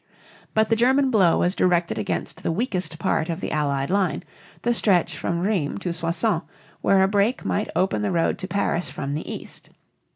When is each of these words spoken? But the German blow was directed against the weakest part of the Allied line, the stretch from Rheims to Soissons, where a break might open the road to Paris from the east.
But 0.55 0.69
the 0.69 0.75
German 0.75 1.11
blow 1.11 1.37
was 1.37 1.53
directed 1.53 1.99
against 1.99 2.41
the 2.41 2.51
weakest 2.51 2.97
part 2.97 3.29
of 3.29 3.39
the 3.39 3.51
Allied 3.51 3.91
line, 3.91 4.23
the 4.63 4.73
stretch 4.73 5.15
from 5.15 5.41
Rheims 5.41 5.81
to 5.81 5.93
Soissons, 5.93 6.41
where 6.81 7.03
a 7.03 7.07
break 7.07 7.45
might 7.45 7.69
open 7.75 8.01
the 8.01 8.09
road 8.09 8.39
to 8.39 8.47
Paris 8.47 8.89
from 8.89 9.13
the 9.13 9.31
east. 9.31 9.69